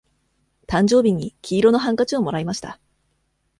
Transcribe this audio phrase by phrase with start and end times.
[0.65, 2.79] 誕生日に黄色のハンカチをもらいました。